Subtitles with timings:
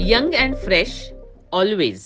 [0.00, 1.12] Young and fresh
[1.52, 2.02] always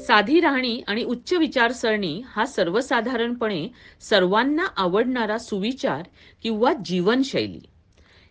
[0.00, 3.68] साधी राहणी आणि उच्च विचारसरणी हा सर्वसाधारणपणे
[4.00, 6.02] सर्वांना आवडणारा सुविचार
[6.42, 7.60] किंवा जीवनशैली.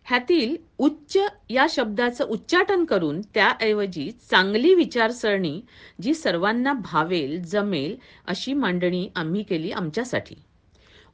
[0.05, 1.17] ह्यातील उच्च
[1.49, 5.61] या शब्दाचं उच्चाटन करून त्याऐवजी चांगली विचारसरणी
[6.01, 7.95] जी सर्वांना भावेल जमेल
[8.27, 10.35] अशी मांडणी आम्ही केली आमच्यासाठी.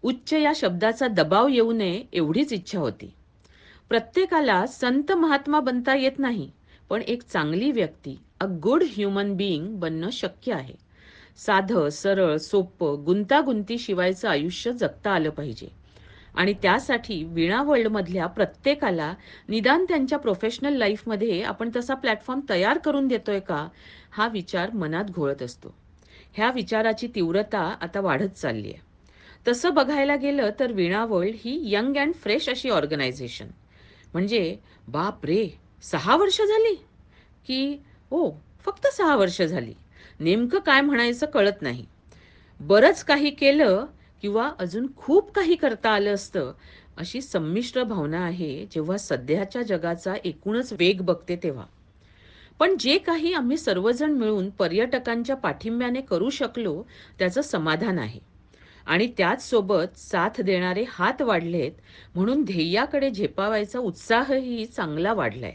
[0.04, 3.14] उच्च या शब्दाचा दबाव येऊ नये एवढीच इच्छा होती.
[3.92, 6.50] प्रत्येकाला संत महात्मा बनता येत नाही
[6.90, 10.73] पण एक चांगली व्यक्ती अ गुड ह्युमन बिईंग बनणं शक्य आहे.
[11.38, 15.68] साधं सरळ सोपं गुंतागुंती शिवायचं आयुष्य जगता आलं पाहिजे.
[16.36, 19.14] आणि त्यासाठी वीणा वर्ल्डमधल्या प्रत्येकाला
[19.50, 23.67] निदान त्यांच्या प्रोफेशनल लाईफमध्ये आपण तसा प्लॅटफॉर्म तयार करून देतोय का
[24.12, 25.73] हा विचार मनात घोळत असतो.
[26.34, 28.84] ह्या विचाराची तीव्रता आता वाढत चालली आहे
[29.45, 33.48] तसं बघायला गेलं तर वीणा वर्ल्ड ही यंग अँड फ्रेश अशी ऑर्गनायझेशन
[34.16, 36.76] म्हणजे बाप रे सहा वर्ष झाली?
[37.48, 37.78] की
[38.12, 38.31] ओ
[38.66, 39.73] फक्त सहा वर्ष झाली.
[40.20, 41.86] नेमकं काय म्हणायचं कळत नाही.
[42.59, 43.86] बरंच काही केलं
[44.22, 46.52] किंवा अजून खूप काही करता आलं असतं
[46.98, 51.66] अशी संमिश्र भावना आहे जेव्हा सध्याच्या जगाचा एकूणच वेग बघते तेव्हा.
[52.59, 56.84] पण जे काही आम्ही सर्वजण मिळून पर्यटकांच्या पाठिंब्याने करू शकलो
[57.20, 58.34] त्याचं समाधान आहे.
[58.86, 61.72] आणि त्याचसोबत साथ देणारे हात वाढलेत
[62.16, 65.53] म्हणून ध्येयाकडे झेपावायचा उत्साहही चांगला वाढलाय.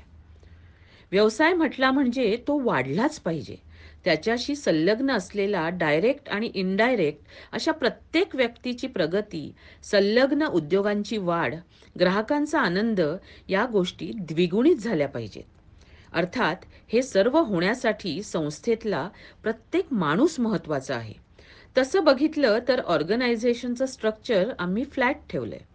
[1.12, 3.56] व्यवसाय म्हटला म्हणजे तो वाढलाच पाहिजे.
[4.04, 7.20] त्याच्याशी संलग्न असलेला डायरेक्ट आणि इनडायरेक्ट
[7.52, 11.54] अशा प्रत्येक व्यक्तीची प्रगती संलग्न उद्योगांची वाढ
[12.00, 13.00] ग्राहकांचा आनंद
[13.48, 15.44] या गोष्टी द्विगुणित झाल्या पाहिजेत.
[16.12, 16.56] अर्थात
[16.92, 19.08] हे सर्व होण्यासाठी संस्थेतला
[19.42, 21.29] प्रत्येक माणूस महत्त्वाचा आहे.
[21.78, 25.68] तसं बघितलं तर ऑर्गनायझेशनचं स्ट्रक्चर आम्ही फ्लॅट ठेवलं आहे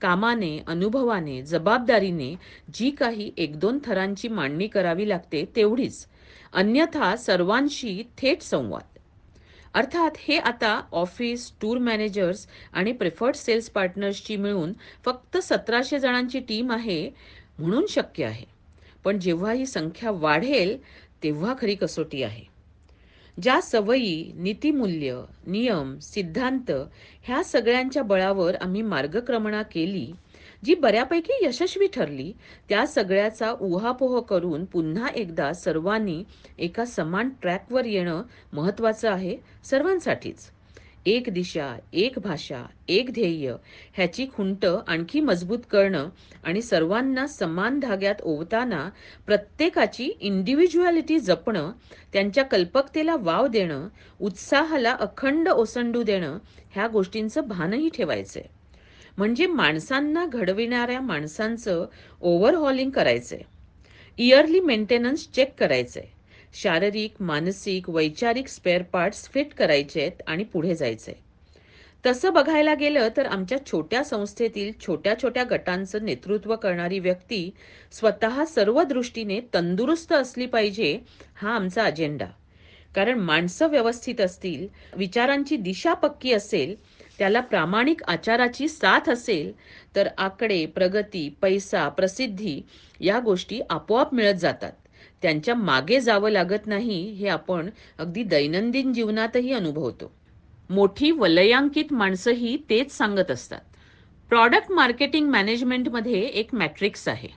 [0.00, 2.34] कामाने अनुभवाने जबाबदारीने
[2.74, 6.06] जी काही एक दोन थरांची मांडणी करावी लागते तेवढीच.
[6.52, 8.98] अन्यथा सर्वांशी थेट संवाद.
[9.74, 14.72] अर्थात हे आता ऑफिस टूर मॅनेजर्स आणि प्रिफर्ड सेल्स पार्टनर्सची मिळून
[15.04, 17.10] फक्त सतराशे जणांची टीम आहे
[17.58, 18.44] म्हणून शक्य आहे.
[19.04, 20.76] पण जेव्हा ही संख्या वाढेल
[21.22, 22.57] तेव्हा खरी कसोटी आहे.
[23.42, 26.70] ज्या सवयी नीतिमूल्य नियम सिद्धांत
[27.22, 30.06] ह्या सगळ्यांच्या बळावर आम्ही मार्गक्रमणा केली
[30.64, 32.32] जी बऱ्यापैकी यशस्वी ठरली
[32.68, 36.22] त्या सगळ्याचा उहापोह करून पुन्हा एकदा सर्वांनी
[36.58, 38.22] एका समान ट्रॅकवर येणं
[38.52, 40.50] महत्वाचं आहे सर्वांसाठीच.
[41.10, 43.52] एक दिशा एक भाषा एक ध्येय
[43.92, 46.08] ह्याची खुंट आणखी मजबूत करणं
[46.44, 48.88] आणि सर्वांना समान धाग्यात ओवताना
[49.26, 51.70] प्रत्येकाची इंडिव्हिज्युअलिटी जपणं
[52.12, 53.88] त्यांच्या कल्पकतेला वाव देणं
[54.20, 56.38] उत्साहाला अखंड ओसंडू देणं
[56.74, 58.42] ह्या गोष्टींचं भानही ठेवायचंय.
[59.18, 61.86] म्हणजे माणसांना घडविणाऱ्या माणसांचं
[62.20, 63.40] ओव्हरहॉलिंग करायचंय.
[64.18, 66.17] इयरली मेंटेनन्स चेक करायचंय.
[66.54, 71.12] शारीरिक मानसिक वैचारिक स्पेअर पार्ट्स फिट करायचे आहेत आणि पुढे जायचे
[72.04, 77.50] तसं बघायला गेलं तर आमच्या छोट्या संस्थेतील छोट्या छोट्या गटांचं नेतृत्व करणारी व्यक्ती
[77.92, 80.98] स्वतः सर्व दृष्टीने तंदुरुस्त असली पाहिजे
[81.34, 82.26] हा आमचा अजेंडा
[82.94, 84.66] कारण माणसं व्यवस्थित असतील
[84.96, 86.74] विचारांची दिशा पक्की असेल
[87.18, 89.52] त्याला प्रामाणिक आचाराची साथ असेल
[89.96, 92.60] तर आकडे प्रगती पैसा प्रसिद्धी
[93.00, 94.72] या गोष्टी आपोआप मिळत जातात.
[95.22, 100.12] त्यांच्या मागे जावं लागत नाही हे आपण अगदी दैनंदिन जीवनातही अनुभवतो.
[100.70, 103.60] मोठी वलयांकित माणसंही तेच सांगत असतात.
[104.28, 107.28] प्रॉडक्ट मार्केटिंग मॅनेजमेंटमध्ये एक मॅट्रिक्स आहे.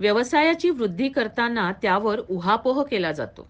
[0.00, 3.48] व्यवसायाची वृद्धी करताना त्यावर उहापोह केला जातो.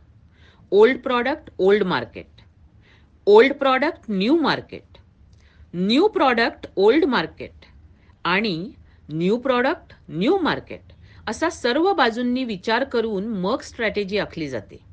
[0.71, 2.27] Old product old market.
[3.27, 4.99] Old product new market.
[5.75, 7.66] New product old market.
[8.25, 8.71] आणि
[9.09, 10.94] न्यू प्रॉडक्ट न्यू मार्केट.
[11.26, 14.84] असा सर्व बाजूंनी विचार करून मग स्ट्रॅटेजी आखली जाते.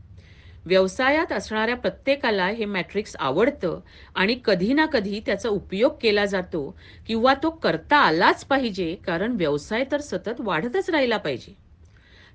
[0.65, 3.79] व्यवसायात असणाऱ्या प्रत्येकाला हे मॅट्रिक्स आवडतं
[4.15, 6.77] आणि कधी ना कधी त्याचा उपयोग केला जातो
[7.07, 11.53] किंवा तो करता आलाच पाहिजे कारण व्यवसाय तर सतत वाढतच राहिला पाहिजे.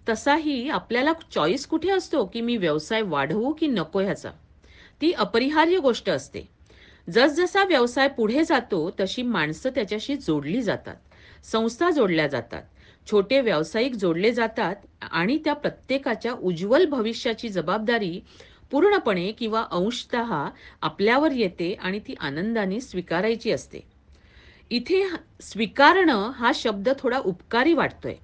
[0.08, 4.31] तसाही आपल्याला चॉईस कुठे असतो की मी व्यवसाय वाढवू की नको ह्याचा?
[5.00, 6.49] ती अपरिहार्य गोष्ट असते.
[7.10, 10.96] जसजसा व्यवसाय पुढे जातो तशी माणसं त्याच्याशी जोडली जातात.
[11.44, 12.62] संस्था जोडल्या जातात.
[13.11, 18.20] छोटे व्यावसायिक जोडले जातात आणि त्या प्रत्येकाच्या उज्ज्वल भविष्याची जबाबदारी
[18.70, 20.14] पूर्णपणे किंवा अंशत
[20.82, 23.81] आपल्यावर येते आणि ती आनंदाने स्वीकारायची असते.
[24.70, 25.08] इथे
[25.41, 28.14] स्वीकारणं हा शब्द थोडा उपकारी वाटतोय.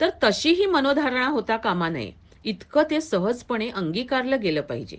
[0.00, 2.12] तर तशीही मनोधारणा होता कामा नये.
[2.44, 4.96] इतकं ते सहजपणे अंगीकारलं गेलं पाहिजे.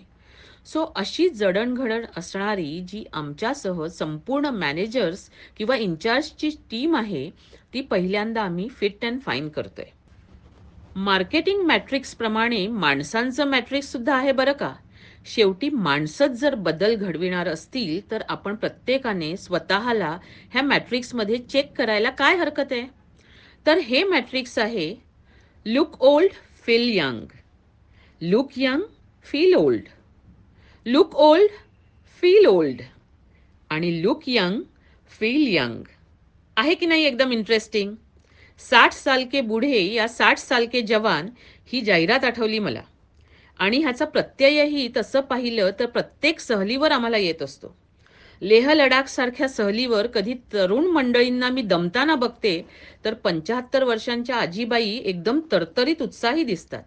[0.66, 7.28] सो अशी जडणघडण असणारी जी आमच्यासह संपूर्ण मॅनेजर्स किंवा इन्चार्जची टीम आहे
[7.74, 9.84] ती पहिल्यांदा आम्ही फिट अँड फाईन करतोय.
[10.96, 14.72] मार्केटिंग मॅट्रिक्सप्रमाणे माणसांचं मॅट्रिक्ससुद्धा आहे बरं का?
[15.26, 20.16] शेवटी माणसंच जर बदल घडविणार असतील तर आपण प्रत्येकाने स्वतःला
[20.52, 22.86] ह्या मॅट्रिक्समध्ये चेक करायला काय हरकत आहे?
[23.66, 24.94] तर हे मॅट्रिक्स आहे
[25.66, 26.32] look old
[26.66, 27.26] feel young
[28.20, 28.82] look young
[29.26, 29.88] feel old
[30.86, 31.50] look old
[32.20, 32.82] feel old
[33.70, 34.60] आणि लुक यंग
[35.20, 35.82] फील यंग
[36.56, 37.94] आहे की नाही एकदम इंटरेस्टिंग
[38.58, 41.28] साठ साल के बुढे या साठ साल के जवान
[41.72, 42.80] ही जाहिरात आठवली मला.
[43.58, 47.76] आणि ह्याचा प्रत्ययही तसं पाहिलं तर प्रत्येक सहलीवर आम्हाला येत असतो.
[48.42, 52.66] लेह लडाखसारख्या सहलीवर कधी तरुण मंडळींना मी दमताना बघते
[53.04, 56.82] तर पंच्याहत्तर वर्षांच्या आजीबाई एकदम तरतरीत उत्साही दिसतात.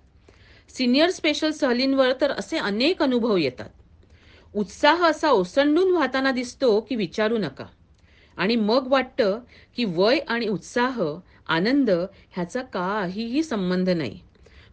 [0.69, 3.69] सिनियर स्पेशल सहलींवर तर असे अनेक अनुभव येतात.
[4.55, 7.65] उत्साह असा ओसंडून वाहताना दिसतो की विचारू नका.
[8.37, 9.39] आणि मग वाटतं
[9.75, 11.01] की वय आणि उत्साह
[11.47, 14.19] आनंद ह्याचा काहीही संबंध नाही.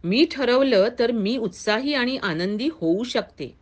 [0.03, 3.55] मी ठरवलं तर मी उत्साही आणि आनंदी होऊ शकते.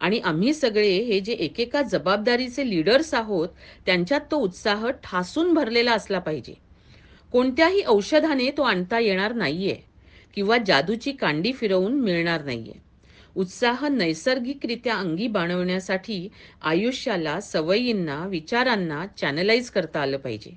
[0.00, 3.48] आणि आम्ही सगळे हे जे एकेका जबाबदारीचे लीडर्स आहोत
[3.86, 6.54] त्यांच्यात तो उत्साह ठासून भरलेला असला पाहिजे.
[7.32, 9.76] कोणत्याही औषधाने तो आणता येणार नाहीये
[10.34, 12.85] किंवा जादूची कांडी फिरवून मिळणार नाहीये.
[13.36, 16.28] उत्साह नैसर्गिकरित्या अंगी बाणवण्यासाठी
[16.62, 20.50] आयुष्याला सवयींना विचारांना चॅनलाइज करता आलं पाहिजे.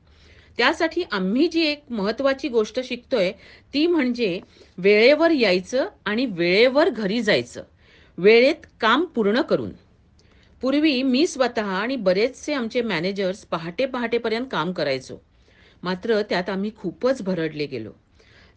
[0.58, 3.32] त्यासाठी आम्ही जी एक महत्त्वाची गोष्ट शिकतोय
[3.74, 4.40] ती म्हणजे
[4.78, 7.64] वेळेवर यायचं आणि वेळेवर घरी जायचं.
[8.18, 9.72] वेळेत काम पूर्ण करून.
[10.62, 15.22] पूर्वी मी स्वतः आणि बरेचसे आमचे मॅनेजर्स पहाटे पहाटेपर्यंत काम करायचो.
[15.84, 17.92] मात्र त्यात आम्ही खूपच भरडले गेलो.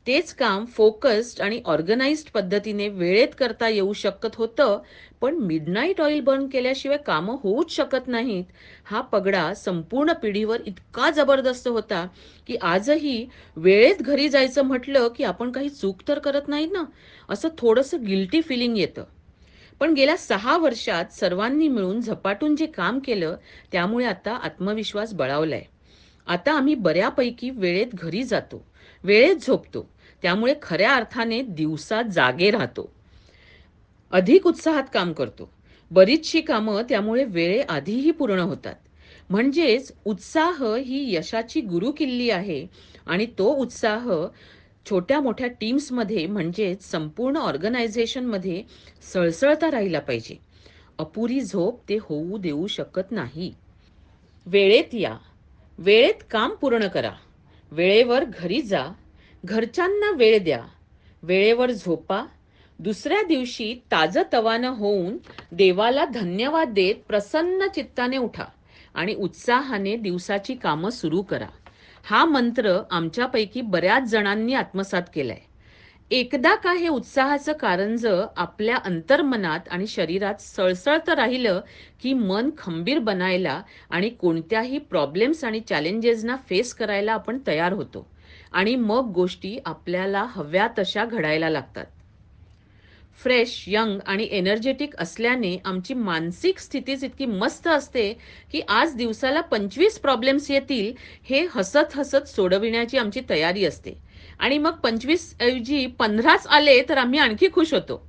[0.07, 4.79] तेच काम फोकस्ड आणि ऑर्गनाइज्ड पद्धतीने वेळेत करता येऊ शकत होतं
[5.21, 8.45] पण मिडनाईट ऑइल बर्न केल्याशिवाय कामं होऊच शकत नाहीत.
[8.85, 12.07] हा पगडा संपूर्ण पिढीवर इतका जबरदस्त होता
[12.47, 13.27] की आजही
[13.57, 16.85] वेळेत घरी जायचं म्हटलं की आपण काही चूक तर करत नाही ना?
[17.29, 19.05] असं थोडंसं गिल्टी फिलिंग येतं.
[19.81, 23.37] पण गेल्या सहा वर्षात सर्वांनी मिळून झपाटून जे काम केलं
[23.73, 25.63] त्यामुळे आता आत्मविश्वास बळावलाय.
[26.27, 28.67] आता आम्ही बऱ्यापैकी वेळेत घरी जातो
[29.05, 29.92] वेळेत झोपतो.
[30.23, 32.93] त्यामुळे खऱ्या अर्थाने दिवसा जागे राहतो.
[34.13, 35.51] अधिक उत्साहात काम करतो.
[35.91, 38.75] बरीचशी कामं त्यामुळे वेळे आधीही पूर्ण होतात.
[39.31, 42.67] म्हणजेच उत्साह ही यशाची गुरुकिल्ली आहे
[43.07, 44.11] आणि तो उत्साह
[44.91, 48.63] छोट्या मोठ्या टीम्समध्ये म्हणजेच संपूर्ण ऑर्गनायझेशनमध्ये
[49.13, 50.37] सळसळता राहिला पाहिजे.
[50.99, 53.55] अपुरी झोप ते होऊ देऊ शकत नाही.
[54.47, 55.17] वेळेत या.
[55.79, 57.13] वेळेत काम पूर्ण करा.
[57.73, 58.87] वेळेवर घरी जा.
[59.45, 60.61] घरच्यांना वेळ द्या.
[61.23, 62.27] वेळेवर झोपा.
[62.79, 65.17] दुसऱ्या दिवशी ताजतवानं होऊन
[65.53, 68.45] देवाला धन्यवाद देत प्रसन्न चित्ताने उठा
[68.95, 71.47] आणि उत्साहाने दिवसाची कामं सुरू करा.
[72.05, 75.39] हा मंत्र आमच्यापैकी बऱ्याच जणांनी आत्मसात केलाय.
[76.11, 78.07] एकदा का हे उत्साहाचं कारंज
[78.37, 81.61] आपल्या अंतर्मनात आणि शरीरात सळसळतं राहिलं
[82.03, 88.12] की मन खंबीर बनायला आणि कोणत्याही प्रॉब्लेम्स आणि चॅलेंजेसना फेस करायला आपण तयार होतो.
[88.53, 91.85] आणि मग गोष्टी आपल्याला हव्या तशा घडायला लागतात.
[93.23, 98.13] फ्रेश यंग आणि एनर्जेटिक असल्याने आमची मानसिक स्थितीच इतकी मस्त असते
[98.53, 100.93] की आज दिवसाला पंचवीस प्रॉब्लेम्स येतील
[101.25, 103.93] हे हसत हसत सोडविण्याची आमची तयारी असते.
[104.39, 108.09] आणि मग पंचवीस ऐवजी पंधराच आले तर आम्ही आणखी खुश होतो.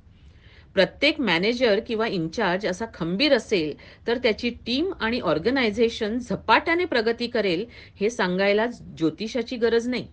[0.74, 3.74] प्रत्येक मॅनेजर किंवा इन्चार्ज असा खंबीर असेल
[4.06, 7.64] तर त्याची टीम आणि ऑर्गनायझेशन झपाट्याने प्रगती करेल
[8.00, 10.06] हे सांगायला ज्योतिषाची गरज नाही.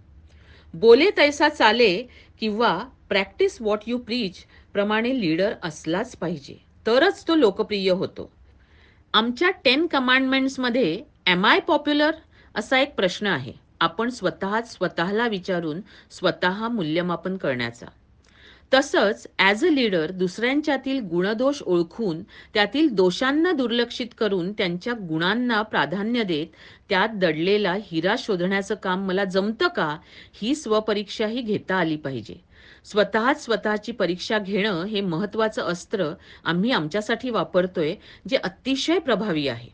[0.74, 2.04] बोले तैसा चाले
[2.40, 4.38] किंवा प्रॅक्टिस वॉट यू प्रीच
[4.74, 6.58] प्रमाणे लीडर असलाच पाहिजे.
[6.88, 8.32] तरच तो लोकप्रिय होतो.
[9.14, 12.12] आमच्या टेन कमांडमेंट्समध्ये एम आय पॉप्युलर
[12.56, 13.54] असा एक प्रश्न आहे.
[13.80, 17.86] आपण स्वतःच स्वतःला विचारून स्वतः मूल्यमापन करण्याचा.
[18.72, 22.22] तसंच ॲज अ लीडर दुसऱ्यांच्यातील गुणदोष ओळखून
[22.54, 26.48] त्यातील दोषांना दुर्लक्षित करून त्यांच्या गुणांना प्राधान्य देत
[26.90, 29.96] त्यात दडलेला हिरा शोधण्याचं काम मला जमतं का
[30.34, 32.36] ही स्वपरीक्षाही घेता आली पाहिजे.
[32.86, 36.12] स्वतःच स्वतःची परीक्षा घेणं हे महत्त्वाचं अस्त्र
[36.44, 37.94] आम्ही आमच्यासाठी वापरतोय
[38.30, 39.70] जे अतिशय प्रभावी आहे.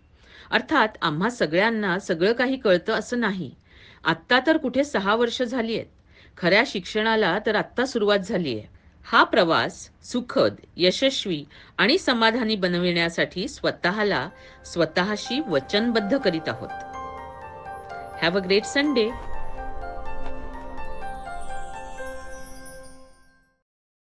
[0.51, 3.51] अर्थात आम्हा सगळ्यांना सगळं काही कळतं असं नाही.
[4.03, 5.87] आत्ता तर कुठे सहा वर्ष झाली आहेत.
[6.37, 8.75] खऱ्या शिक्षणाला तर आत्ता सुरुवात झाली आहे
[9.11, 11.45] हा प्रवास सुखद यशस्वी
[11.77, 14.29] आणि समाधानी बनविण्यासाठी स्वतःला
[14.65, 16.69] स्वतःशी वचनबद्ध करीत आहोत.
[18.21, 19.09] Have a great Sunday